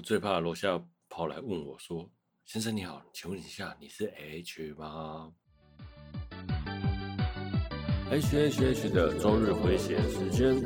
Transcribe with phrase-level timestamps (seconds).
[0.00, 2.10] 我最怕楼下跑来问我说
[2.46, 5.30] ：“先生你好，请问一下你是 H 吗
[8.10, 10.56] ？”H H H 的周日回血时间。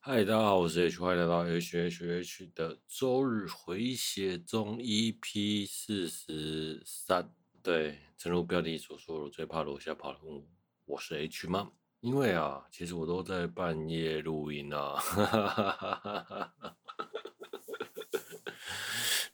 [0.00, 7.34] 嗨，大家好，我是 H，欢迎来到 H H H 的周日回血中 EP 四十三。
[7.62, 10.42] 对，正如标题所说，我最怕楼下跑来问我，
[10.84, 11.70] 我是 H 吗？
[12.00, 14.96] 因为啊，其实我都在半夜录音啊。
[14.96, 16.76] 哈哈哈哈哈哈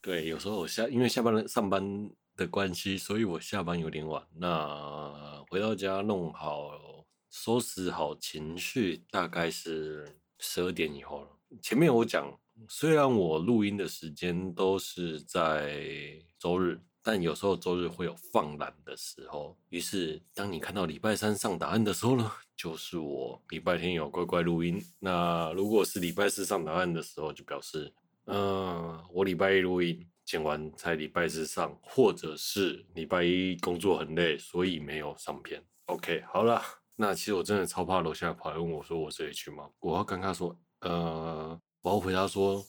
[0.02, 4.22] 对，有时候我下，因为下班上班的关系，所以我下班有点晚。
[4.34, 11.28] 那回到家弄好，收拾好情绪，大概是十二点以后了。
[11.62, 12.38] 前面我讲，
[12.68, 16.78] 虽然我录音的时间都是在周日。
[17.02, 24.82] 但有时候周日会有放懒的时候，于是当你看到礼拜三上答案的时候呢，就是我礼拜天有乖乖录音。
[24.98, 27.92] 那如果是礼拜四上答案的时候，就表示，
[28.26, 35.64] 嗯、我礼拜一录音剪完才礼拜四上，或者是礼拜一工作很累，所以没有上片。
[35.86, 36.60] OK，好了，
[36.96, 39.70] 那其实我真的超怕楼下跑来问我说我是 H 吗？
[39.80, 42.62] 我要尴尬说，呃，我要回答说，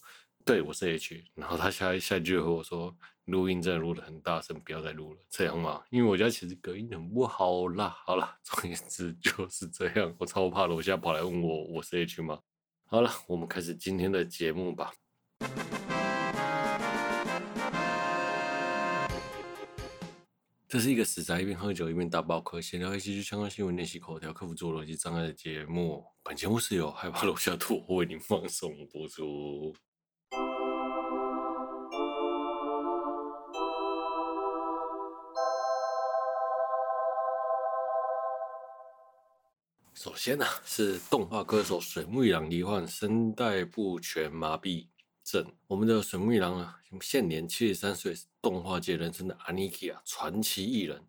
[0.50, 1.24] 对，我是 H。
[1.36, 2.92] 然后他下一下一句和我说。
[3.26, 5.80] 录音真的录得很大声，不要再录了，这样嘛？
[5.90, 7.96] 因为我家其实隔音很不好啦。
[8.04, 10.12] 好了，总言之就是这样。
[10.18, 12.40] 我超怕楼下跑来问我，我是 H 吗？
[12.86, 14.92] 好了，我们开始今天的节目吧。
[20.66, 26.04] 这是一个死宅一边喝酒一边打包客闲聊一些就相关新闻、练习口条、克服自我逻辑障碍的节目。
[26.24, 29.72] 本节目是由害怕楼下吐为您放送播出。
[40.02, 44.86] 首先呢、啊，是动画歌手水木一郎罹患声带不全麻痹
[45.22, 45.44] 症。
[45.66, 51.04] 我们的水木一郎啊，现年七十三岁，动画界人称的阿尼基啊，传奇艺人，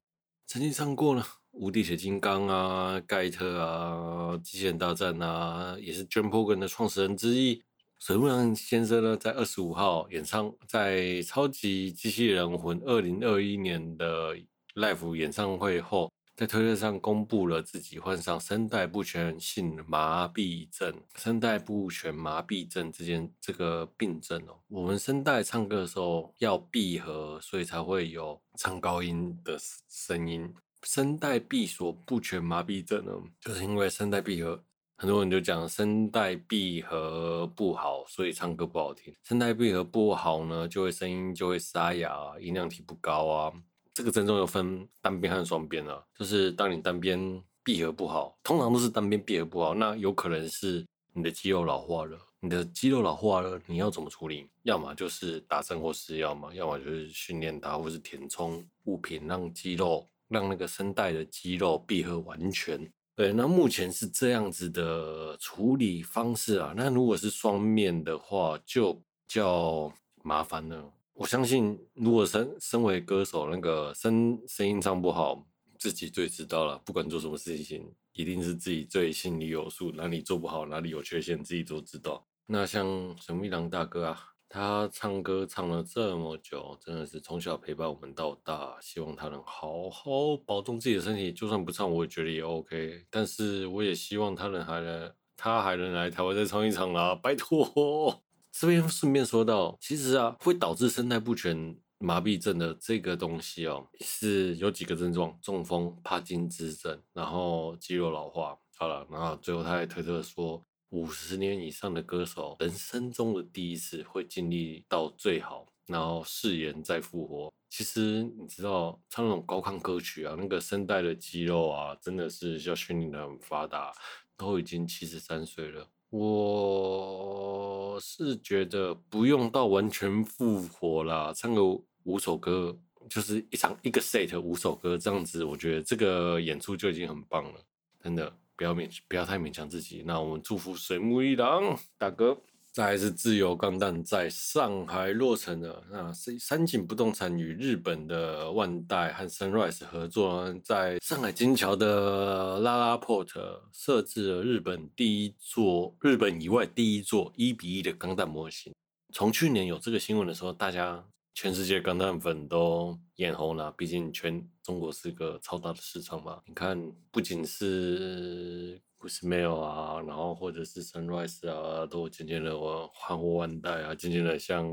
[0.46, 1.22] 曾经唱过呢
[1.52, 7.64] 《无敌铁金刚》啊，《盖特》啊，《机器人大战》啊，也是 Jumpogen 的创始人之一。
[7.98, 14.36] 水木一郎先生呢，在二十五号演唱在超级机器人魂二零二一年的
[14.76, 16.12] Live 演唱会后。
[16.42, 20.92] 在推特上公布了自己患上声带不全性麻痹症。
[21.16, 29.56] 声带不全麻痹症这件这个病症哦，我们声带唱歌的时候要闭合，所以才会有唱高音的
[29.88, 30.52] 声音。
[30.82, 34.60] 声带闭锁不全麻痹症呢，就是因为声带闭合，
[34.98, 39.16] 很多人就讲声带闭合不好，所以唱歌不好听。
[39.22, 43.54] 声带闭合不好呢，就会声音就会沙哑，音量提不高啊。
[43.94, 52.18] 这个症状又分单边和双边啊，就是当你单边闭合不好，通常都是单边闭合不好，那有可能是你的肌肉老化了。
[52.44, 54.48] 你的肌肉老化了，你要怎么处理？
[54.64, 62.92] 要么就是打针或吃药嘛，要么就是训练它，或是填充物品，让肌肉让那个声带的肌肉闭合完全。
[63.16, 66.74] 对，那目前是这样子的处理方式啊。
[66.76, 70.92] 那如果是双面的话，就较麻烦了。
[71.22, 76.82] 我相信，如果身身为歌手，那个声声音唱不好，自己最知道了。
[76.84, 82.26] 不管做什么事情，一定是自己最心里有数，哪里做不好，哪里有缺陷，自己都知道。
[82.48, 91.32] 那像水木一郎大哥啊，他唱歌唱了这么久，真的是从小陪伴我们到大，希望他能好好保重自己的身体。
[91.32, 93.06] 就算不唱，我也觉得也 OK。
[93.12, 98.24] 但是我也希望他能还能，他还能来台湾再唱一场啦，拜托。
[98.52, 108.58] 这边顺便说到，其实啊，会导致声带不全麻痹症的这个东西哦，是有几个症状：中风、帕金兹症，然后肌肉老化。
[108.78, 117.54] 好了，然后最后他还推特说，五十年以上的歌手，人生中的第一次会经历到最好，然后誓言再复活。
[117.70, 123.94] 其实你知道，唱那种高亢歌曲啊，那个声带的肌肉啊，真的是要训练的很发达，
[124.36, 125.88] 都已经七十三岁了。
[126.12, 131.64] 我是觉得不用到完全复活啦，唱个
[132.04, 132.78] 五首歌，
[133.10, 137.62] 就是一场一个 set 五首歌这样子，我觉得这个演出就已经很棒了，
[138.04, 140.04] 真的不要勉不要太勉强自己。
[140.06, 142.38] 那我们祝福水木一郎大哥。
[142.74, 158.74] 再来是自由钢弹在上海落成的，那三井不动产与日本的万代和 Sunrise 合作，在上海金桥的 LaLaport 设置了日本第一座，日本以外第一座一比一的钢弹模型。
[159.14, 166.40] 从去年有这个新闻的时候，大家全世界钢弹粉都眼红了，毕竟全中国是一个超大的市场嘛。
[166.48, 166.82] 你看，
[167.12, 174.64] 不仅是 Gusmail 啊，然后或者是 Sunrise 啊，都渐渐的我换货万代啊，渐渐的向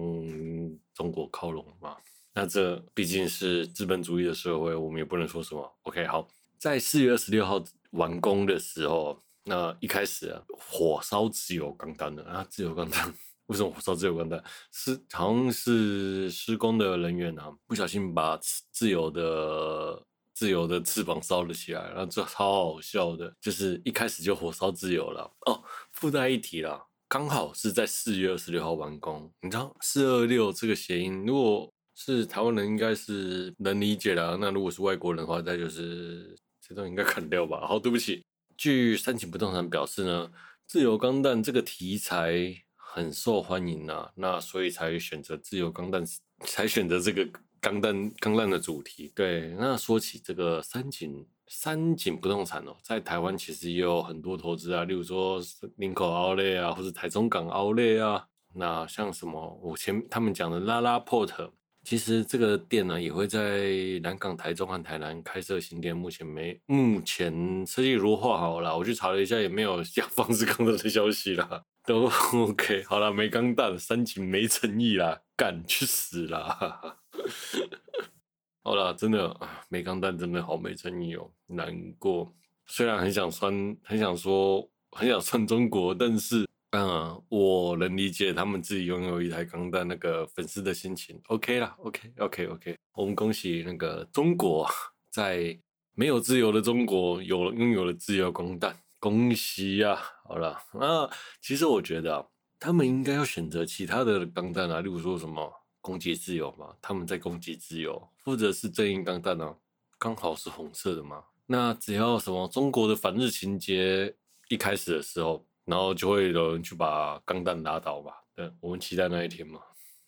[0.92, 1.96] 中国靠拢嘛。
[2.34, 5.78] 那这毕竟是资本主义的社会，我们也不能说什么。
[5.82, 6.28] OK，好，
[6.58, 7.60] 在四月二十六号
[7.92, 13.12] 完工的时候，那一开始啊，火烧自由钢弹的啊，自由钢弹。
[13.48, 14.44] 为什么火烧自由钢弹？
[14.70, 18.38] 是好像是施工的人员啊，不小心把
[18.70, 20.04] 自由的
[20.38, 25.60] 自由的翅膀烧了起来，然后这超好笑的，就是一开始就火烧自由了哦。
[25.90, 29.28] 附带一提啦，刚好是在四月二十六号完工。
[29.40, 37.66] 你知道四二六这个谐音，如果是台湾人应该是能理解的，那如果是外国人的话，那就是这段应该砍掉吧。
[37.66, 38.22] 好，对不起。
[38.56, 40.30] 据三井不动产表示呢，
[40.68, 42.62] 自由钢弹这个题材。
[42.90, 46.02] 很受欢迎呐、啊，那所以才选择自由钢弹，
[46.46, 47.22] 才选择这个
[47.60, 49.12] 钢弹钢弹的主题。
[49.14, 55.40] 对，那说起这个三井三井不动产哦，在台湾其实也有很多投资啊，例如说
[55.76, 58.26] 林口奥莱啊，或者台中港奥莱啊。
[58.54, 61.50] 那像什么我前他们讲的拉拉 port，
[61.84, 63.70] 其实这个店呢也会在
[64.02, 71.62] 南港、台中和台南开设新店，目前没目前设计如画好了，我去查了一下，也没有要放置钢弹的消息了。
[71.84, 76.98] 都 OK，好了，没钢蛋，三井没诚意啦，干去死啦！
[78.64, 82.34] 好了，真的啊没钢弹，真的好没诚意哦，难过。
[82.66, 91.18] 虽然很想酸，很想说，很想酸中国，但是，嗯，我能理解他们自己拥有一台钢弹那个粉丝的心情。
[91.28, 94.68] OK 啦，OK，OK，OK，、我们恭喜那个中国，
[95.10, 95.58] 在
[95.94, 98.76] 没有自由的中国有了拥有了自由钢弹。
[99.00, 101.08] 恭喜呀、好了，那
[101.40, 102.26] 其实我觉得啊，
[102.60, 105.50] 他们应该要选择其他的钢弹啊，例如说什么
[105.88, 109.56] 攻击自由嘛，他们在攻击自由，或者是正义钢弹呢，
[109.98, 111.24] 刚好是红色的嘛。
[111.46, 114.14] 那只要什么中国的反日情节
[114.50, 118.12] 一开始的时候，然后就会有人去把钢弹打倒吧。
[118.34, 119.58] 对，我们期待那一天嘛。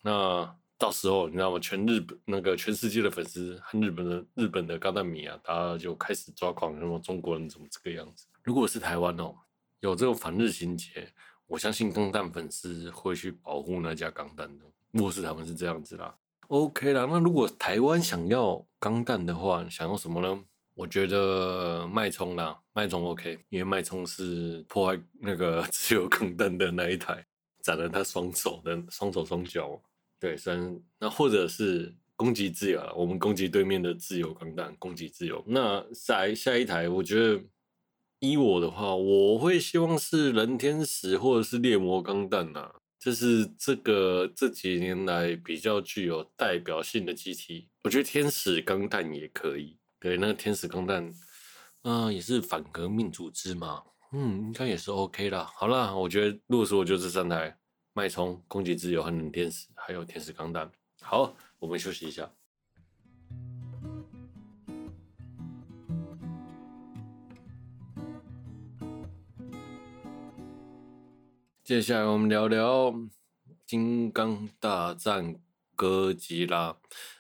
[0.03, 1.59] 那到时候你知道吗？
[1.59, 8.27] 全日本那个全世界的粉丝和日本的日本的钢弹迷啊，大家就开始抓狂，什么中国人怎么这个样子？
[8.43, 9.35] 如果是台湾哦，
[9.81, 11.11] 有这种反日情节，
[11.47, 14.65] 我相信钢弹粉丝会去保护那家钢弹的。
[14.93, 16.15] 如果是台湾是这样子啦
[16.49, 17.07] ，OK 啦。
[17.09, 20.45] 那如果台湾想要钢弹的话，想要什么呢？
[20.75, 27.27] 我觉得脉冲啦，脉冲 OK，因为脉冲是破坏那个 自由钢弹的那一台，
[27.63, 29.81] 斩了他双手的双手双脚。
[30.19, 35.43] 对，三那或者是攻击自由，我们攻击对面的自由钢弹，攻击自由。
[35.47, 37.43] 那下下一台，我觉得。
[38.23, 47.71] 依我的话，我会希望是人天使或者是猎魔钢弹呐，这是这个这几年来比较具有代表性的机体。
[47.83, 51.11] 我觉得天使钢弹也可以，对，那个天使钢弹，
[51.85, 53.83] 嗯、也是反革命组织嘛，
[54.13, 55.51] 嗯，应该也是 OK 啦。
[55.57, 57.59] 好啦，我觉得如果说我就这三台：
[57.95, 60.71] 脉冲、攻击自由和冷天使，还有天使钢弹。
[61.01, 62.31] 好，我们休息一下。
[71.71, 72.91] 接下来我们聊聊
[73.65, 75.37] 《金刚大战
[75.77, 76.73] 哥吉拉》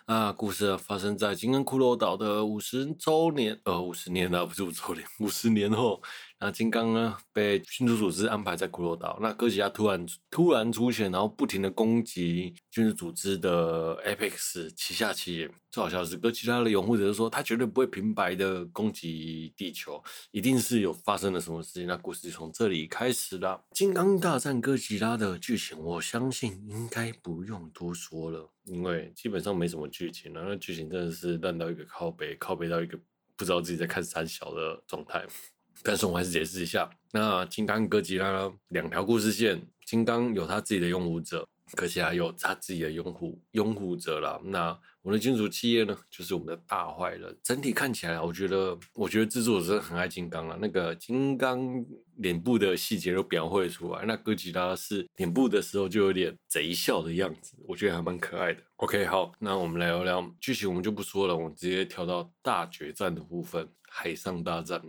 [0.06, 6.02] 啊，故事发生在金刚骷髅岛的五十周年，呃，五十年啊，不是五周年，五十年后。
[6.42, 9.18] 那金刚呢，被君主组织安排在骷髅岛。
[9.20, 15.50] 那哥吉拉突然突然出现，然后不停的攻击君主组织的 Apex 旗下企业。
[15.70, 21.86] 最好笑的是，哥吉拉的拥护者就说，他绝对不会平白的攻击地球，一定是有发生了什么事情。
[21.86, 23.62] 那故事就从这里开始了。
[23.72, 30.42] 金刚大战哥吉拉的剧情，我相信应该不用多说了，因为基本上没什么剧情了。
[30.48, 32.98] 那剧情真的是烂到一个靠北，靠北到一个
[33.36, 35.26] 不知道自己在看三小的状态。
[35.82, 44.40] 但是我还是解释一下，那金刚哥吉拉呢，两条故事线，金刚有他自己的拥护者，哥吉拉有他自己的拥护拥护者啦。
[44.44, 47.34] 那我们的金属企业呢，就是我们的大坏人。
[47.42, 50.58] 整体看起来，我觉得，我觉得制作者真的很爱金刚啊。
[50.60, 51.82] 那个金刚
[52.16, 58.62] 脸部的细节都描绘出来，那哥吉拉是脸部的时候就有点贼笑的样子，我觉得还蛮可爱的。
[58.76, 64.82] OK，好，那我们来聊聊剧情，我们就不说了，我们直接跳到大决战的部分，海上大战。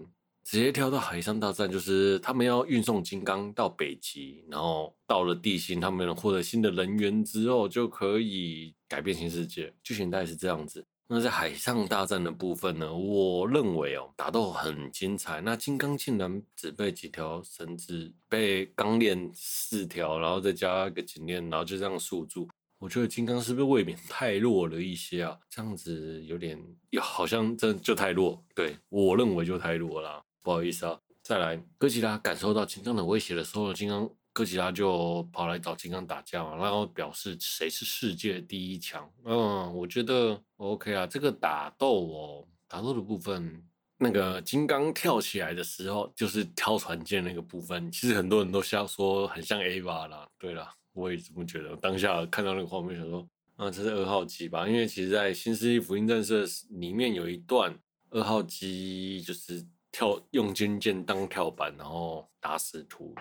[0.43, 9.73] 直接跳到海上大战，就是他们要运送金刚到北极，然后到了地心，他们获得新的能源之后，就可以改变新世界。
[9.83, 10.85] 剧情大概是这样子。
[11.13, 15.41] 那在海上大战的部分呢，我认为哦，打斗很精彩。
[15.41, 22.47] 那金刚竟然只被几条绳子，被钢链四条，然后再加个颈链，然后就这样束住。
[22.79, 25.37] 我觉得金刚是不是未免太弱了一些啊？
[25.49, 26.57] 这样子有点，
[27.01, 28.41] 好像真就太弱。
[28.55, 30.99] 对，我认为就太弱了，不好意思啊。
[31.21, 39.09] 再来，哥吉拉感受到金刚的威胁的时候，金刚哥吉拉就跑来找金刚打架嘛，然后表示谁是世界第一强。
[39.23, 43.63] 嗯，我觉得 OK 啊，这个打斗哦，打斗的部分，
[43.97, 50.27] 那个金刚跳起来的时候，就是挑船剑那个部分，其实很多人都笑说很像 A 吧啦。
[50.37, 50.73] 对啦。
[50.93, 51.73] 我也这么觉得。
[51.77, 54.67] 当下看到那个画面，想说，啊，这是二号机吧？
[54.67, 57.73] 因为其实，在《新世纪福音战士》里面有一段，
[58.09, 63.13] 二号机就是跳用军舰当跳板，然后打死图。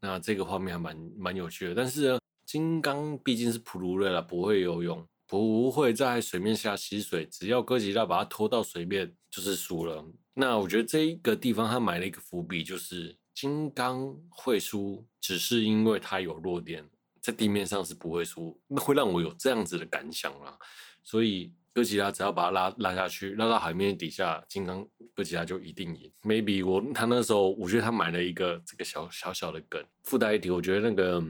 [0.00, 1.74] 那这个画面还蛮蛮有趣的。
[1.74, 7.26] 但是呢，金刚毕竟是普鲁瑞了，不会游泳，不会在水面下吸水。
[7.26, 10.04] 只要哥吉拉把它拖到水面，就是输了。
[10.34, 16.88] 那我觉得这一个地方他埋了一个伏笔，就是金刚会输，只是因为他有弱点。
[17.24, 20.58] 在地面上是不会输，那会让我有这样子的感想啦。
[21.02, 26.12] 所以哥吉拉只要把它拉拉下去，拉到海面底下，金刚哥吉拉就一定赢。
[26.22, 29.82] Maybe 我他那时候，我觉得他买了一个这个小小小的梗。
[30.02, 31.24] 附带一题，我觉得那个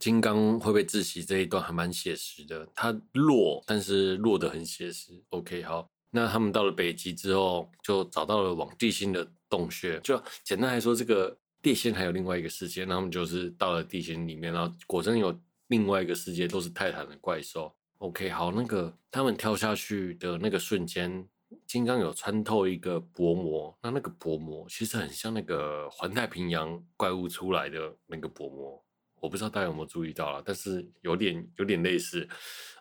[0.00, 2.68] 金刚会被窒息这一段还蛮写实的。
[2.74, 5.12] 他弱，但是弱得很写实。
[5.28, 10.00] OK，好，那他们到了北极之后，就找到了往地心的洞穴。
[10.00, 11.38] 就简单来说，这个。
[11.62, 15.36] 地心还有另外一个世界，那他们就是到了地心里面，然后果真有
[15.68, 17.74] 另外一个世界，都是泰坦的怪兽。
[17.98, 21.26] OK，好，那个他们跳下去的那个瞬间，
[21.66, 28.84] 金刚有穿透一个薄膜，那那个薄膜其实很像那个环太平洋怪物出来的那个薄膜，
[29.18, 32.28] 我不知道大家有没有注意到啦，但是有点有点类似。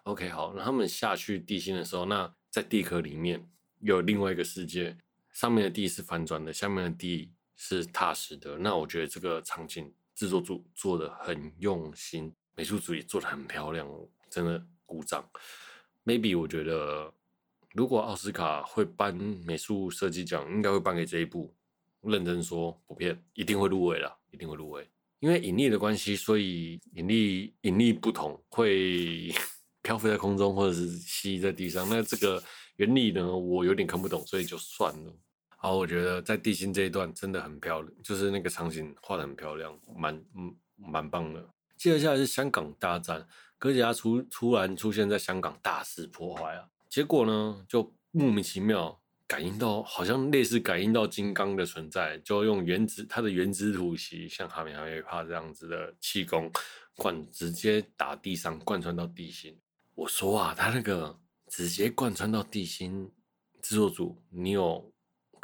[0.03, 4.97] OK，好，那他们下去地心的时候，那在地壳里面有另外一个世界，
[5.31, 7.31] 上面的地是反转的，下面的地。
[7.55, 13.87] 是踏实的，那我觉得这个场景制作组做的很用心，美术组也做的很漂亮，
[14.29, 15.27] 真的鼓掌。
[16.03, 17.11] Maybe 我觉得，
[17.73, 21.53] 如果奥斯卡会颁美术设计奖，应该会颁给这一部。
[22.01, 24.87] 认真说，不骗，一定会入围了，一定会入围。
[25.21, 29.33] 因为引力的关系，所以引力引力不同，会
[29.81, 31.89] 飘飞在空中，或者是吸在地上。
[31.89, 32.43] 那这个
[32.75, 35.13] 原理呢，我有点看不懂，所以就算了。
[35.57, 41.43] 好，我觉得在地心这一段真的很漂亮，就是那个场景画得很漂亮，蛮嗯蛮棒的。
[41.75, 46.67] 接着下来是香港大战，哥吉拉突突然出现在香港，大肆破坏啊！
[46.89, 56.51] 结果呢，就莫名其妙感应到，好像类似感应到金刚的存在，就用原子它的原子吐息，像哈米哈密帕这样子的气功
[56.95, 59.59] 贯直接打地上，贯穿到地心。
[59.95, 63.11] 我说啊，他那个直接贯穿到地心，
[63.61, 64.91] 制作组你有？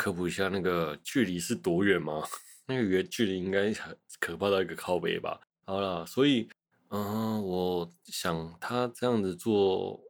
[0.01, 2.27] 科普一下，那个距离是多远吗？
[2.65, 5.39] 那个远距离应该很可怕到一个靠北吧。
[5.63, 6.49] 好了，所以，
[6.89, 10.01] 嗯，我想他这样子做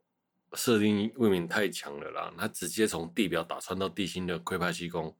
[0.53, 2.33] 设定未免太强了啦。
[2.37, 5.13] 他直接从地表打穿到地心的龟派气功，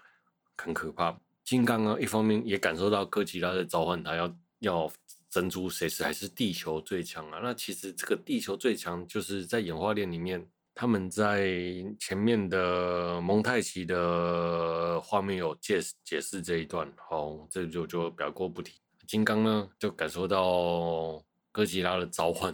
[0.55, 1.19] 很可怕。
[1.43, 4.91] 金刚啊，一方面也感受到哥吉拉在召唤他，要要
[5.29, 7.41] 珍珠谁是还是地球最强啊。
[7.43, 10.47] 那其实这个地球最强就是在演化链里面。
[10.73, 11.53] 他们在
[11.99, 18.79] 前面的蒙太奇的画面有解解释这一段，好，这就就表过不提。
[19.07, 22.53] 金刚呢，就感受到哥吉拉的召唤，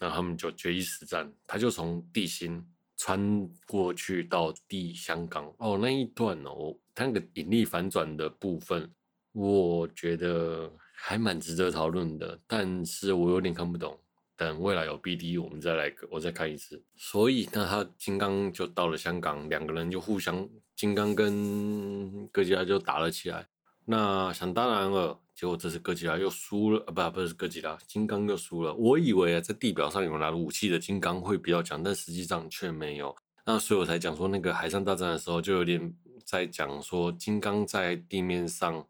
[0.00, 1.30] 那他们就决一死战。
[1.46, 8.90] 他就从地心穿过去到地香港，哦，那一段哦，他那个引力反转的部分，
[9.32, 13.98] 我觉得还蛮值得讨论的，但是我有点看不懂。
[14.40, 16.82] 等未来有 BD，我们再来，我再看一次。
[16.96, 23.46] 所以，那他金刚就到了香港，两个人就互相，金刚跟哥吉拉就打了起来。
[23.84, 28.72] 那想当然了，结果这次哥吉拉又输了，啊，不，不是哥吉拉，金刚又输了。
[28.72, 33.14] 我以为啊，在地表上有拿武器的金刚会比较强，但实际上却没有。
[33.44, 35.94] 那所以我才讲说，那个海上大战的时候，就有点
[36.24, 38.86] 在讲说，金刚在地面上，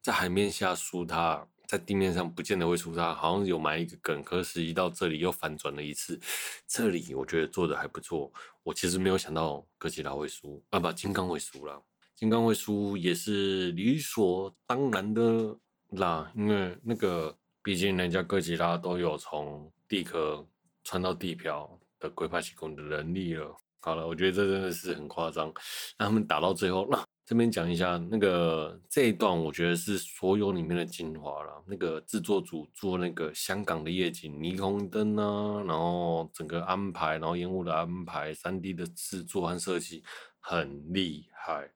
[0.00, 1.46] 在海面下输他。
[1.66, 6.18] 在地面上不见得会出差，好像有埋一个梗，可是一到这里又反转了一次。
[6.66, 8.32] 这里我觉得做的还不错。
[8.62, 11.82] 我其实没有想到哥吉拉会输啊，不，金刚会输了。
[12.14, 15.56] 金刚会输也是理所当然的
[15.90, 20.44] 啦，因为那个毕竟人家哥吉拉都有从地壳
[20.82, 23.54] 穿到地表的龟派气功的能力了。
[23.80, 25.52] 好了，我觉得这真的是很夸张。
[25.98, 27.05] 那他们打到最后，那。
[27.26, 31.60] 这边讲一下那个这一段，我觉得是所有里面的精华了。
[31.66, 40.04] 那个制作组做那个香港的夜景，霓虹灯啊，然后整个安排，然后烟雾的安排，3D 的制作和设计
[40.38, 41.68] 很厉害，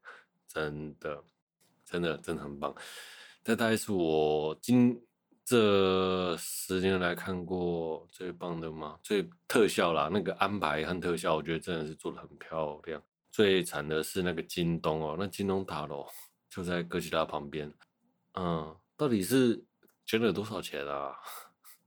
[0.46, 1.24] 真的，
[1.84, 2.72] 真的，真的很棒。
[3.42, 5.02] 这大概是我今
[5.44, 9.00] 这十年来看过最棒的吗？
[9.02, 13.02] 最特效啦，那个安排和特效，我觉得真的是做的很漂亮。
[13.40, 16.06] 最惨的是那个京东哦，那京东大楼
[16.50, 17.72] 就在哥吉拉旁边。
[18.34, 19.64] 嗯，到底是
[20.04, 21.16] 捐了多少钱啊？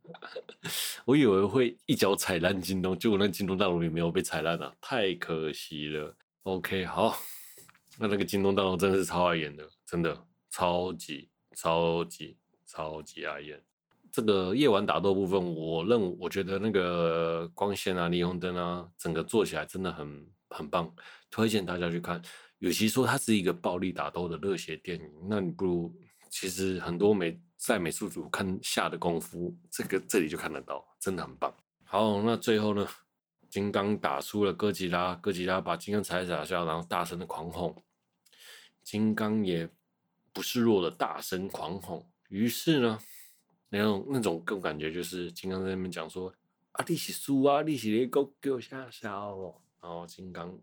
[1.05, 6.17] 我以为会一脚踩烂京东，结果那京东大楼也没有被踩烂啊，太可惜了。
[6.41, 7.15] OK，好，
[7.99, 12.35] 那那个京东大楼真的是超碍眼的，真的超级超级。
[12.65, 13.63] 超级爱眼，
[14.13, 20.93] 这个夜晚打斗部分，我认我觉得那个光线啊、霓虹灯啊，整个做起来真的很很棒，
[21.31, 22.21] 推荐大家去看。
[22.59, 25.91] 与其说它是一个暴力打斗的热血电影，那你不如
[26.29, 31.51] 其实很多美在美术组看下的功夫，这个这里就看得到，真的很棒。
[31.83, 32.87] 好，那最后呢，
[33.49, 37.75] 金刚打输了哥吉拉，哥吉拉把金刚踩下下，然后大声的狂吼，
[38.83, 39.67] 金刚也
[40.31, 42.05] 不示弱的大声狂吼。
[42.29, 42.99] 于是呢，
[43.79, 46.31] 那种那种更感觉就是金刚在那边讲说
[46.73, 50.55] ：“啊，你是输啊，你是你给我给我下笑哦。”然后金刚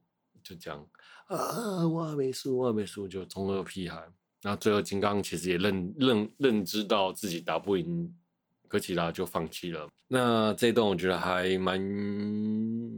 [0.45, 0.79] 就讲
[1.27, 3.97] ：“啊，我还没输，我还没输。”就中二屁孩。
[4.43, 8.15] 然后最后金刚其实也认认认知到自己打不赢
[8.69, 9.89] 哥吉拉，就放弃了。
[10.07, 11.81] 那这一段我觉得还蛮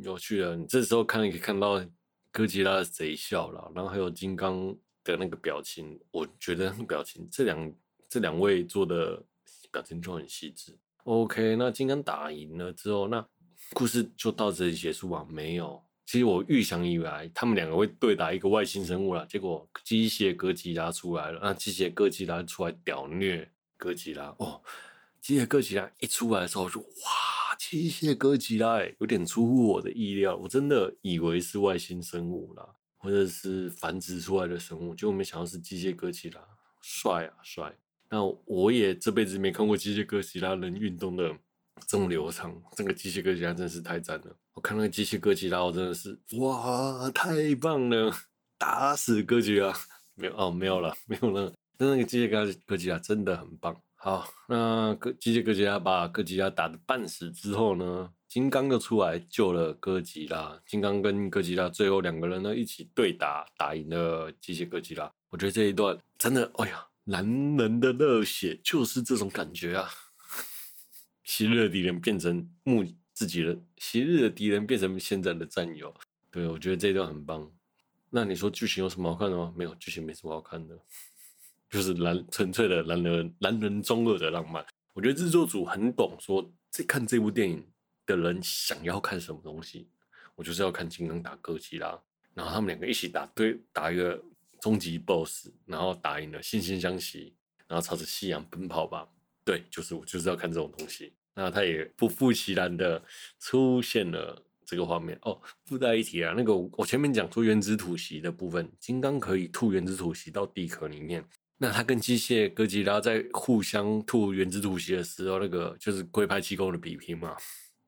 [0.03, 0.55] 有趣的。
[0.55, 1.83] 你这时候看可以看到
[2.31, 7.73] 哥吉拉贼笑了，然后还有金刚的那个表情，我觉得那表情这两。
[8.13, 9.25] 这两位做的
[9.73, 10.79] 表情就很细致。
[11.05, 13.27] OK，那金刚打赢了之后，那
[13.73, 15.27] 故事就到这里结束吧？
[15.29, 21.41] 没有，其实我预想以为他们两个会对打一个外星生物了，结果机械哥吉拉出来了。
[21.43, 24.63] 那机械哥吉拉出来屌虐哥吉拉哦！
[25.21, 36.41] 机械哥吉拉一出来的时候，就哇，机械哥吉拉哎，有点出乎我的意料，我真的以为是外星生物啦，或者是繁殖出来的生物，结果没想到是机械哥吉拉，
[36.81, 37.77] 帅啊帅！
[38.13, 41.35] 那我也这辈子没看过机械哥吉拉能运动的
[41.87, 44.37] 这么流畅，这个机械哥吉拉真是太赞了！
[44.53, 48.13] 我看那个机械哥吉拉，我真的是哇，太棒了，
[48.59, 49.73] 打死哥吉拉！
[50.15, 51.51] 没有哦，没有了，没有了。
[51.79, 53.75] 但那个机械哥哥吉拉真的很棒。
[53.95, 60.61] 好，那个机械哥吉拉把哥吉拉打得半死之后呢，金刚就出来救了哥吉拉。
[60.67, 65.11] 金刚跟哥吉拉最后两个人呢一起对打，打赢了机械哥吉拉。
[65.31, 66.87] 我觉得这一段真的，哎呀。
[67.05, 67.25] 男
[67.57, 69.91] 人的热血就是这种感觉啊！
[71.25, 75.93] 昔日的敌人变成目自己的，昔日的敌人变成现在的战友。
[76.31, 77.51] 对，我觉得这段很棒。
[78.11, 79.53] 那你说剧情有什么好看的吗？
[79.57, 80.79] 没有，剧情没什么好看的，
[81.69, 84.65] 就是男纯粹的男人男人中二的浪漫。
[84.93, 87.67] 我觉得制作组很懂，说在看这部电影
[88.07, 89.89] 的人想要看什么东西。
[90.35, 92.01] 我就是要看金刚打哥吉拉，
[92.35, 94.23] 然后他们两个一起打，对，打一个。
[94.63, 97.35] 终极 BOSS，然后打赢了，惺惺相惜，
[97.67, 99.09] 然后朝着夕阳奔跑吧。
[99.45, 101.13] 对，就是我就是要看这种东西。
[101.35, 103.03] 那他也不负其然的
[103.41, 105.43] 出现了这个画面哦。
[105.65, 111.25] 附带一提啊，那个我前面讲出原子吐息的部分，金刚可以吐原子吐息到地壳里面。
[111.59, 117.37] 那他跟机械哥吉拉在互相吐原子吐息的时候，那个就是龟派气功的比拼嘛。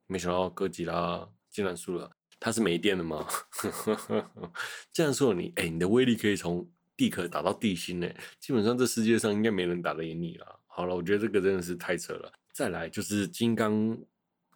[0.08, 2.10] 没想到哥吉拉竟然输了。
[2.40, 3.26] 他是没电了吗？
[4.92, 8.08] 这样说你，哎、你的威力可以从地壳打到地心呢。
[8.40, 10.60] 基本上这世界上应该没人打得赢你了。
[10.66, 12.32] 好了，我觉得这个真的是太扯了。
[12.52, 13.96] 再来就是金刚，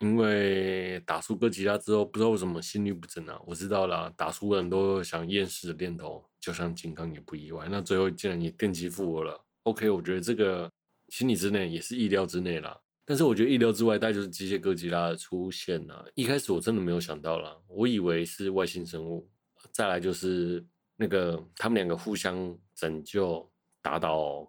[0.01, 3.41] 因为打输哥吉拉之后，不知道为什么心律不整啊。
[3.47, 7.67] 我知道了，打输人都想厌世的念头，就像金刚也不意外。
[7.71, 9.45] 那最后竟然也电击复活了。
[9.65, 10.71] OK，我觉得这个
[11.09, 12.79] 心理之内也是意料之内啦。
[13.09, 16.05] 但是我觉得意料之外，大概就是机械哥吉拉的出现呐、啊。
[16.15, 19.27] 一开始我真的没有想到啦，我以为是外星生物。
[19.73, 20.63] 再来就是
[20.95, 24.47] 那个他们两个互相拯救，打倒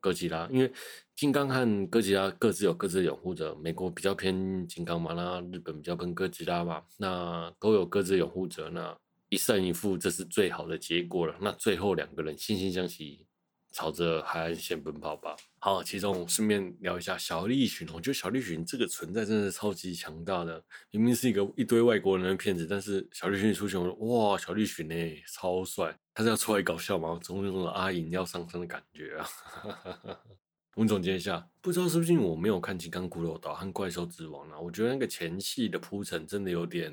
[0.00, 0.48] 哥吉拉。
[0.50, 0.72] 因为
[1.14, 8.92] 金刚和哥吉拉各自有各自的拥护者，美国比较偏金刚嘛，那日本比较偏哥吉拉嘛，那都有各自拥护者，那
[9.28, 11.36] 一胜一负，这是最好的结果了。
[11.40, 13.24] 那最后两个人惺惺相惜。
[13.72, 15.36] 朝着海岸线奔跑吧。
[15.58, 17.86] 好，其中顺便聊一下小栗旬。
[17.92, 20.62] 我觉得小栗旬这个存在真的是超级强大的。
[20.90, 23.94] 明明是一个一堆外国人的片子，但是小栗旬出现，我说
[24.30, 24.94] 哇，小栗旬呢
[25.32, 25.96] 超帅。
[26.14, 27.18] 他是要出来搞笑吗？
[27.22, 29.28] 总有种阿影要上身的感觉啊。
[30.76, 34.58] 我们总结一下，不知道是不是因为我没有看《金刚骷髅岛》和《怪兽之王》啊？
[34.58, 36.92] 我觉得那个前戏的铺陈真的有点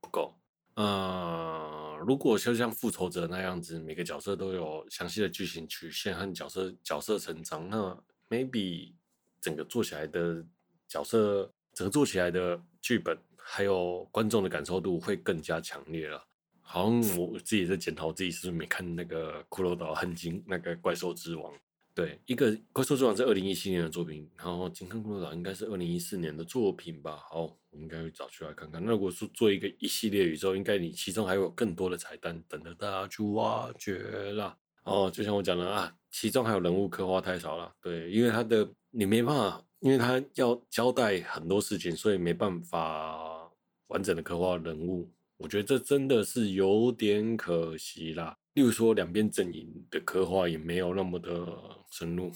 [0.00, 0.34] 不够。
[0.74, 8.92] 呃，如果就像复仇者那样子，每个角色都有详细的剧情曲线和角色角色成长，那 maybe
[9.40, 10.44] 整个做起来的
[10.86, 16.24] 角色，整个做起来的剧本，还有观众的感受度会更加强烈了。
[16.60, 21.52] 好像我自己在检讨自己是不是没看那个《骷髅岛》和金那个《怪兽之王》。
[21.98, 27.24] 对，一个《怪兽之王》是二零一七年的作品，然后《金刚骷髅岛》应该是二零一四年的作品吧。
[27.28, 28.80] 好，我们应该会找出来看看。
[28.84, 33.98] 那如果说做一个一系列宇宙，应该你其中还有更多的彩蛋等着大家去挖掘
[34.34, 34.56] 啦。
[34.84, 37.74] 哦，就像我讲的啊，其中还有人物刻画太少了。
[37.82, 43.50] 对，因为他的你没办法，因为他要交代很多事情，所以没办法
[43.88, 45.10] 完整的刻画人物。
[45.36, 48.38] 我觉得这真的是有点可惜啦。
[48.58, 51.46] 例如说，两边阵营的刻画也没有那么的
[51.92, 52.28] 深入。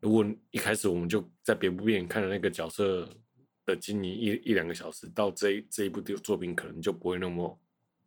[0.00, 3.06] 如果一开始我们就在别部电影看了那个角色
[3.66, 7.60] 的经营一一两个小时，到这一这一部的作品可能就不会那么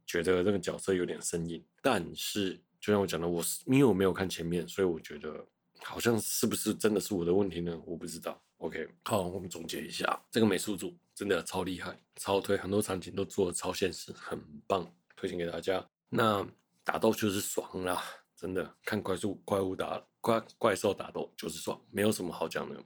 [0.07, 1.63] 觉得这个角色有点生硬。
[1.79, 5.45] 但是，就像我讲的，我是因为我没有看前面，所以我觉得
[5.77, 7.79] 好像是不是真的是我的问题呢？
[7.85, 8.41] 我不知道。
[8.57, 15.87] OK，好，我们总结一下，这个美术组真的超厉害，超推，很多场景都做的超现实，很棒，推荐给大家。
[16.09, 16.43] 那。
[16.85, 18.03] 打斗就是爽啦，
[18.35, 22.77] 真的看怪兽怪物打怪怪兽打斗就是爽，没有什么好讲的。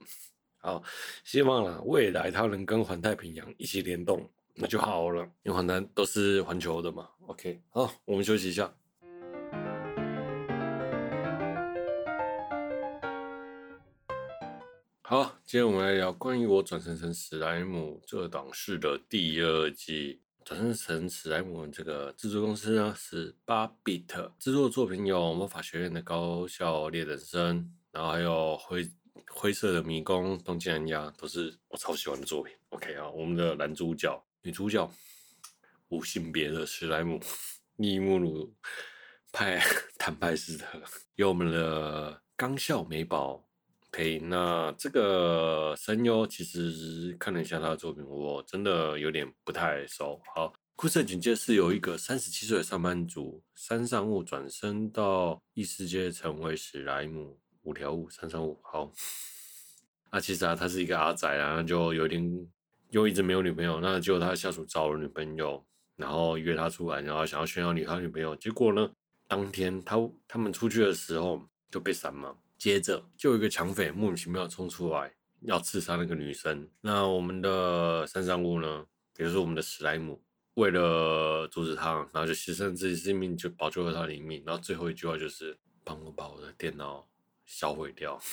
[0.58, 0.80] 好，
[1.24, 7.08] 希望啦未来它能跟环太平洋一起联动，那就好了，因为环太都是环球的嘛。
[7.26, 8.72] OK，好，我们休息一下。
[15.02, 20.20] 好，今天我们来聊关于我转生成史莱姆这档事的第二季。
[20.48, 28.90] 转生成史莱姆这个制作公司呢是八 bit，制作作品有《魔法学院的高校猎人生》，然后还有灰
[29.30, 32.54] 灰色的迷宫、东京安亚，都是我超喜欢的作品。
[32.70, 34.90] OK 啊，我们的男主角、女主角
[35.88, 37.20] 无性别的史莱姆
[37.76, 38.50] 利穆鲁
[39.30, 39.62] 派
[40.00, 40.66] 坦派斯特，
[41.16, 43.46] 有我们的冈校美宝。
[43.90, 50.20] 可以那这个声优其实看了一下他的作品，我真的有点不太熟。
[50.34, 58.60] 好，故事的简介是有一个三十七岁的上班族山上悟转身到异世界成为史莱姆五条悟山上悟。
[58.62, 58.92] 好，
[60.12, 62.48] 那其实啊，他是一个阿仔啊，就有点
[62.90, 65.64] 又一直没有女朋友，那结果他下属找了女朋友，
[65.96, 68.90] 然后约他出来，然后想要炫耀女他女朋友，结果呢，
[69.26, 69.96] 当天他
[70.26, 72.36] 他们出去的时候就被闪了。
[72.58, 80.20] 接着就有一个抢匪莫名其妙冲出来要刺杀那个女生，那我们的山上悟呢，比如说我们的史莱姆，
[80.54, 87.08] 为了阻止他，然后就牺牲自己性命，就保住了他的命，然后最后一句话就是帮我把我的电脑
[87.46, 88.20] 销毁掉。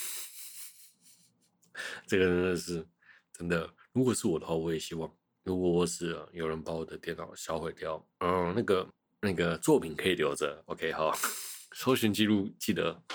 [2.07, 2.83] 这个真的是
[3.31, 8.87] 真的，如果是我的话，我也希望，如果我死了，有人把我的电脑销毁掉，嗯，那个
[9.21, 11.15] 那个作品可以留着，OK，好。
[11.77, 12.97] 搜寻记录记得，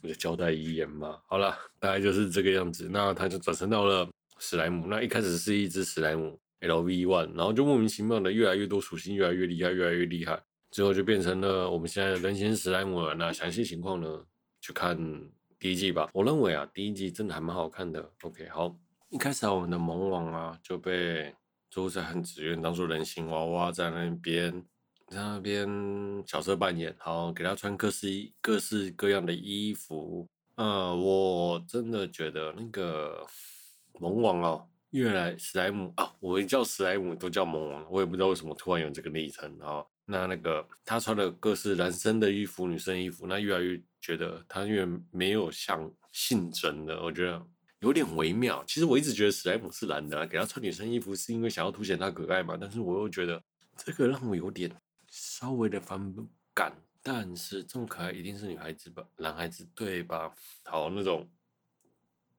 [0.00, 1.20] 我就交代遗言嘛。
[1.26, 2.88] 好了，大概就是这个样子。
[2.90, 4.86] 那他就转生到了史莱姆。
[4.86, 13.14] 那一开始是一只史莱姆 L V one，然后就莫名其妙的越来越多属性，越来越厉害，越来越厉害，最后就变成了我们现在的人形史莱姆了。
[13.14, 14.24] 那详细情况呢，
[14.62, 14.96] 去看
[15.58, 16.08] 第一季吧。
[16.14, 18.10] 我认为啊，第一季真的还蛮好看的。
[18.22, 18.74] OK，好，
[19.10, 21.34] 一开始啊，我们的萌王啊就被
[21.68, 24.64] 周在很自愿当做人形娃娃在那边。
[25.08, 25.66] 在那边
[26.24, 28.08] 角色扮演，好，给他穿各式
[28.40, 30.26] 各式各样的衣服。
[30.56, 33.24] 呃，我真的觉得那个
[34.00, 39.84] 萌王哦，越来史莱姆啊，我一叫史莱姆都叫萌王，我也不知道为什么突然有这个昵称啊。
[40.04, 47.40] 那那个他穿的各式男生的衣服、女生衣服，那越来越觉得他越没有像性征的，我觉得
[47.80, 48.64] 有点微妙。
[48.66, 53.40] 其实我一直觉得史莱姆是男的，给他穿女生衣服是因为想要凸显他可爱嘛，但是我又觉得
[53.76, 54.68] 这个让我有点。
[55.38, 56.14] 稍微的反
[56.54, 56.72] 感，
[57.02, 59.06] 但是这么可爱一定是女孩子吧？
[59.18, 60.32] 男孩子对吧？
[60.64, 61.28] 好，那种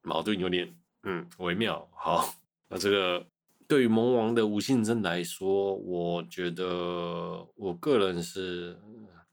[0.01, 1.87] 矛盾有点嗯微妙。
[1.93, 2.27] 好，
[2.67, 3.23] 那这个
[3.67, 8.75] 对于萌王的无性征来说，我觉得我个人是，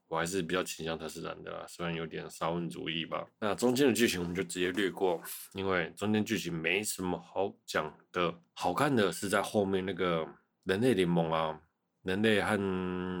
[0.07, 3.25] 我还是比较倾向他是男的啦，虽然有点沙文主义吧。
[3.39, 5.19] 那中间的剧情我们就直接略过，
[5.53, 8.31] 因为中间剧情没什么好讲的。
[8.53, 10.23] 好看的是在后面那个
[10.65, 11.59] 人类联盟啊。
[12.05, 12.55] 人类和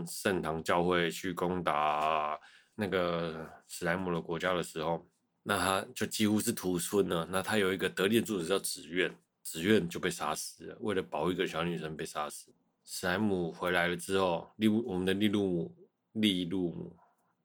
[0.05, 2.39] 圣堂教会去攻打
[2.75, 5.03] 那个史莱姆的国家的时候，
[5.41, 7.27] 那他就几乎是屠村了。
[7.31, 10.77] 那他有一个得力的助手叫紫苑，紫苑就被杀死了。
[10.81, 12.53] 为了保一个小女生被杀死。
[12.83, 15.75] 史莱姆回来了之后，利我们的利路姆，
[16.11, 16.95] 利路姆，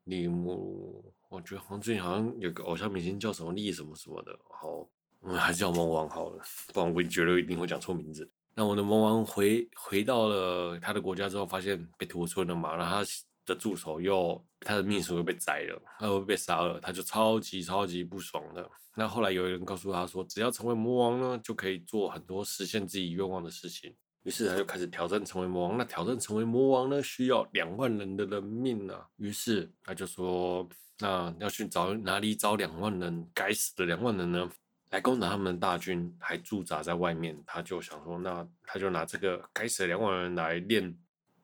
[0.04, 4.38] 利姆，我觉得好像最近好像有个偶像明星叫什么利什么什么的。
[4.50, 4.86] 好，
[5.20, 8.30] 我们还是叫萌王好了，不然我觉得一定会讲错名字。
[8.54, 13.10] 那我的魔王回回到了他的国家之后，发现被屠村了嘛，然后他
[13.46, 18.68] 的助手又他的秘书又被宰了，他又被杀了，他就超级超级不爽的。
[18.96, 23.94] 那后来有人告诉他说，只要成为魔王呢，就可以做很多实现自己愿望的事情。
[24.24, 25.78] 于是他就开始挑战成为魔王。
[25.78, 29.06] 那挑战成为魔王呢，需要两万人的人命啊。
[29.16, 33.26] 于是他就说，那要去找哪里找两万人？
[33.32, 34.50] 该死的两万人呢？
[34.90, 37.40] 来攻打他们的大军，还驻扎在外面。
[37.46, 40.96] 他就想说，那他就拿这个该死的两万人来练，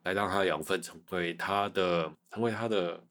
[0.03, 3.03] 来当他的养分，成为他的，成为他的，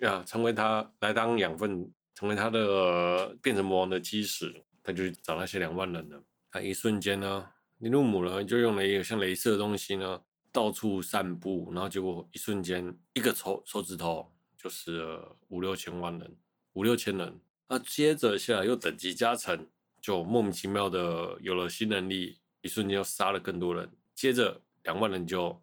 [0.00, 4.62] 呀，成为他来当养分，成为他的变成魔王的基石。
[4.82, 6.22] 他就去找那些两万人了。
[6.50, 10.20] 他一瞬间呢，尼鲁姆呢就用了一个像镭射的东西呢，
[10.52, 16.36] 到处散布，然后结果一瞬间，一个手手指头就死了五六千万人，
[16.74, 17.40] 五六千人。
[17.68, 19.66] 那接着下来又等级加成，
[20.00, 23.90] 就莫名其妙的有了新能力，一瞬间又杀了更多人。
[24.14, 25.60] 接着两万人就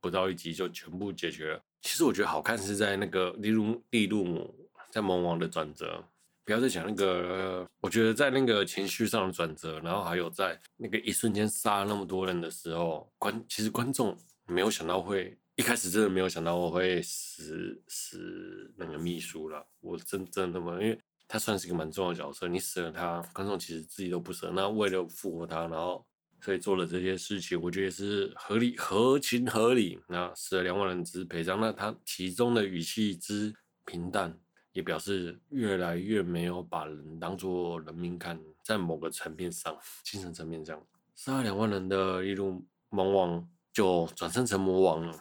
[0.00, 1.62] 不到一集就全部解决了。
[1.82, 6.02] 其实我觉得好看是在那个利鲁利鲁姆在魔王的转折，
[6.42, 20.72] 不要再讲那个，我觉得在那个情绪上的转折，然后还有在那个一瞬间杀了那么多人的时候，观其实观众没有想到会一开始真的没有想到我会死死那个秘书了，我真真的吗？
[20.80, 20.98] 因为。
[21.28, 24.50] 他算是一个蛮重要的角色，你死了他，观众其实自己都不舍。
[24.54, 26.06] 那为了复活他，然后
[26.40, 29.98] 所以做了这些事情，我觉得也是合理、合情合理。
[30.06, 33.52] 那死了两万人只是赔偿，那他其中的语气之
[33.84, 34.38] 平淡，
[34.72, 40.80] 也表示越来越没有把人当做人命看，在某个层面上，精神层面上，
[41.16, 45.18] 杀了两万人的一路魔王就转生成魔王了，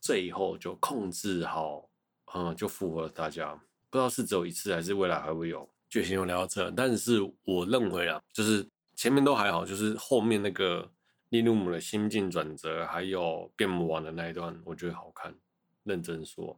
[0.00, 1.90] 最后就控制好，
[2.34, 3.60] 嗯，就复活了大家。
[3.90, 10.88] 不知道是只有一次还是未来还会有剧情有聊到这，但是我认为啊，就是前面都还好，就是后面那个
[11.30, 15.34] 利鲁姆的心境转折，还有变魔王的那一段，我觉得好看。
[15.82, 16.56] 认真说，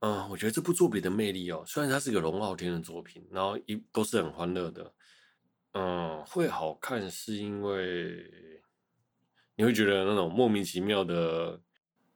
[0.00, 4.92] 嗯，我觉得这部作品的魅力哦，虽然它是个龙傲天的作品，然后一都是很欢乐的，
[5.72, 8.60] 嗯，会好看是因为
[9.54, 11.60] 你会觉得那种莫名其妙的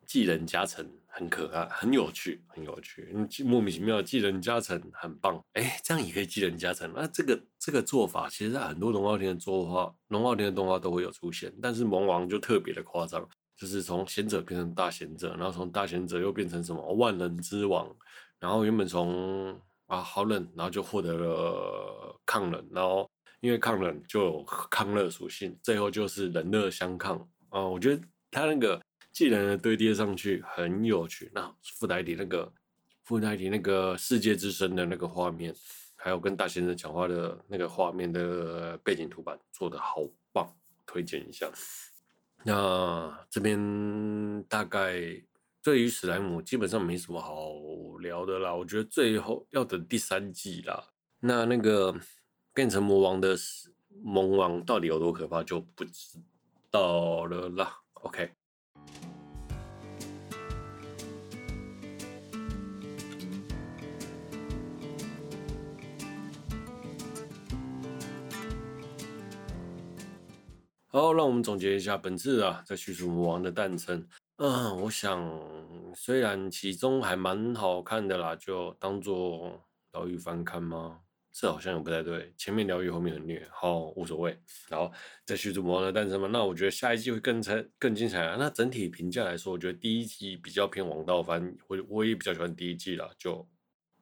[0.04, 0.84] 技能加成。
[1.14, 3.14] 很可爱，很有趣，很有趣。
[3.44, 6.90] 莫名其妙的技能加成很棒，哎，这样也可以技能加成。
[6.96, 11.52] 那这个这个做法，其实在很多龙傲天的作画、龙傲天的动画都会有出现。
[11.60, 17.94] 但是萌王就特别的夸张，就是从贤者变成大贤者，然后从大贤者又变成什么万人之王，
[18.40, 19.54] 然后原本从
[19.88, 23.06] 啊好冷，然后就获得了抗冷，然后
[23.40, 27.18] 因为抗冷就有抗热属性，最后就是冷热相抗
[27.50, 27.60] 啊。
[27.60, 28.80] 我觉得他那个。
[29.12, 32.50] 技能的堆叠上去很有趣，那附带一点那个
[33.02, 35.54] 附带一点那个世界之声的那个画面，
[35.96, 39.96] 还有跟大先生讲话的那个画面的背景图版做的好
[40.32, 40.50] 棒，
[40.86, 41.50] 推荐一下。
[42.42, 44.94] 那这边大概
[45.62, 47.52] 对于史莱姆基本上没什么好
[48.00, 50.88] 聊的啦，我觉得最后要等第三季啦。
[51.20, 51.94] 那那个
[52.54, 53.36] 变成魔王的
[54.02, 56.18] 魔王到底有多可怕就不知
[56.70, 57.78] 道了啦。
[57.92, 58.32] OK。
[70.94, 74.06] 好，让我们总结一下本次啊，在叙述魔王的诞生。
[74.36, 75.26] 嗯，我想
[75.96, 79.58] 虽然其中还蛮好看的啦，就当做
[79.94, 81.00] 疗愈翻看吗？
[81.32, 82.30] 这好像也不太对。
[82.36, 84.38] 前面疗愈，后面很虐，好无所谓。
[84.68, 84.92] 然后
[85.24, 88.36] 在叙述魔王的诞生嘛，那我觉得下一季会更才更精彩啊。
[88.38, 93.48] 那整体评价来说，我觉得第一季比较偏王道番，我我也比较喜欢第一季啦，就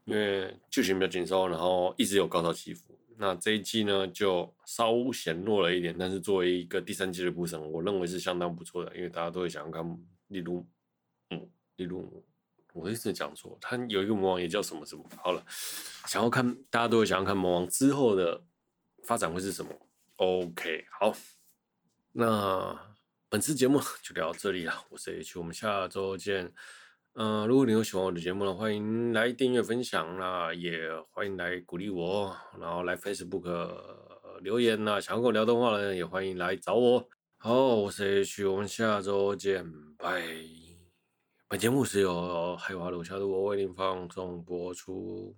[0.07, 2.99] 因为剧情比较紧凑，然后一直有高潮起伏。
[3.23, 9.85] 那这一季呢，就稍显弱了一点，但是作为一个第三季的铺陈，我认为是相当不错的，因为大家都会想要看，
[10.29, 10.67] 例如，
[11.29, 12.25] 嗯，例如，
[12.73, 15.45] 我一直讲错，他有一个魔王也叫什么什么，好了，
[16.07, 18.43] 想要看，大家都会想要看魔王之后的
[19.05, 19.71] 发展会是什么
[20.17, 21.15] ？OK，好，
[22.13, 22.97] 那
[23.29, 26.55] 本次节目 就聊到这里了，我是 H，我们下周见。
[27.15, 33.47] 嗯、如果你有喜欢我的节目呢，欢迎来订阅分享，那也欢迎来鼓励我，然后来 Facebook
[34.41, 37.09] 留言呐，想跟我聊的话呢也欢迎来找我。
[37.37, 39.65] 好，我是 H，我们下周见，
[39.99, 40.23] 拜。
[41.49, 45.35] 本节目是由海华楼下的我为您放送播出。